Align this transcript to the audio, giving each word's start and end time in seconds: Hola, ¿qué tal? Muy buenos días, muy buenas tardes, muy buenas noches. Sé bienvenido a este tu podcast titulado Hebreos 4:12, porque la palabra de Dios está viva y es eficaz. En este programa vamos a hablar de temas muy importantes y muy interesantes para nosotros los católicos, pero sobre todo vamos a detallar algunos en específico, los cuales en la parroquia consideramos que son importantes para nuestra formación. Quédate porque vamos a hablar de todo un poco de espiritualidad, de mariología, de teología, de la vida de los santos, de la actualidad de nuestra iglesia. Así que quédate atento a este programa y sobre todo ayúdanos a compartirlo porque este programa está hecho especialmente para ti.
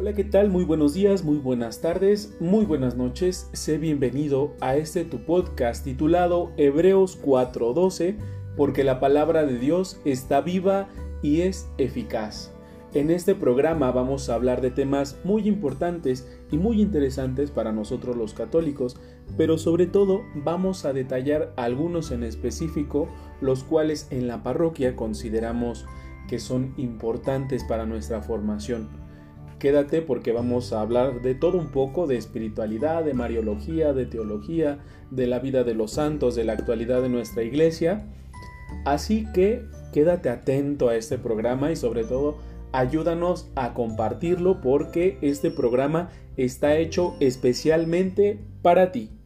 Hola, 0.00 0.12
¿qué 0.12 0.22
tal? 0.22 0.48
Muy 0.48 0.62
buenos 0.62 0.94
días, 0.94 1.24
muy 1.24 1.38
buenas 1.38 1.80
tardes, 1.80 2.36
muy 2.38 2.64
buenas 2.64 2.96
noches. 2.96 3.50
Sé 3.52 3.78
bienvenido 3.78 4.54
a 4.60 4.76
este 4.76 5.04
tu 5.04 5.24
podcast 5.24 5.82
titulado 5.82 6.52
Hebreos 6.56 7.18
4:12, 7.20 8.16
porque 8.56 8.84
la 8.84 9.00
palabra 9.00 9.44
de 9.44 9.58
Dios 9.58 10.00
está 10.04 10.40
viva 10.40 10.86
y 11.20 11.40
es 11.40 11.68
eficaz. 11.78 12.52
En 12.94 13.10
este 13.10 13.34
programa 13.34 13.90
vamos 13.90 14.28
a 14.28 14.34
hablar 14.34 14.60
de 14.60 14.70
temas 14.70 15.18
muy 15.24 15.48
importantes 15.48 16.28
y 16.52 16.58
muy 16.58 16.80
interesantes 16.80 17.50
para 17.50 17.72
nosotros 17.72 18.16
los 18.16 18.34
católicos, 18.34 18.96
pero 19.36 19.58
sobre 19.58 19.88
todo 19.88 20.22
vamos 20.36 20.84
a 20.84 20.92
detallar 20.92 21.52
algunos 21.56 22.12
en 22.12 22.22
específico, 22.22 23.08
los 23.40 23.64
cuales 23.64 24.06
en 24.12 24.28
la 24.28 24.44
parroquia 24.44 24.94
consideramos 24.94 25.86
que 26.28 26.38
son 26.38 26.72
importantes 26.76 27.64
para 27.64 27.84
nuestra 27.84 28.22
formación. 28.22 29.07
Quédate 29.58 30.02
porque 30.02 30.32
vamos 30.32 30.72
a 30.72 30.80
hablar 30.80 31.20
de 31.20 31.34
todo 31.34 31.58
un 31.58 31.72
poco 31.72 32.06
de 32.06 32.16
espiritualidad, 32.16 33.04
de 33.04 33.14
mariología, 33.14 33.92
de 33.92 34.06
teología, 34.06 34.78
de 35.10 35.26
la 35.26 35.40
vida 35.40 35.64
de 35.64 35.74
los 35.74 35.92
santos, 35.92 36.36
de 36.36 36.44
la 36.44 36.52
actualidad 36.52 37.02
de 37.02 37.08
nuestra 37.08 37.42
iglesia. 37.42 38.06
Así 38.84 39.26
que 39.34 39.64
quédate 39.92 40.28
atento 40.28 40.88
a 40.88 40.96
este 40.96 41.18
programa 41.18 41.72
y 41.72 41.76
sobre 41.76 42.04
todo 42.04 42.38
ayúdanos 42.72 43.50
a 43.56 43.74
compartirlo 43.74 44.60
porque 44.60 45.18
este 45.22 45.50
programa 45.50 46.10
está 46.36 46.76
hecho 46.76 47.16
especialmente 47.18 48.38
para 48.62 48.92
ti. 48.92 49.17